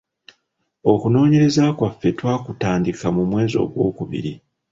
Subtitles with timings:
[0.91, 4.33] Okunoonyereza kwaffe twakutandika mu mwezi Ogwokubiri.